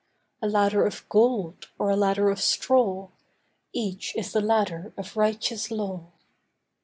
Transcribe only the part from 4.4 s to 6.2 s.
ladder of righteous law.